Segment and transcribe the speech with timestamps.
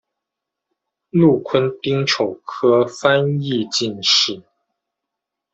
[1.11, 4.41] 禄坤丁丑科翻译进士。